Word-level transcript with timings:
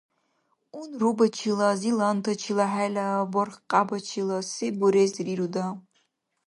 Унрубачила, 0.79 1.69
зилантачила 1.81 2.65
хӀела 2.73 3.07
бархкьябачила 3.33 4.39
се 4.53 4.67
бурес 4.77 5.13
рируда? 5.25 5.65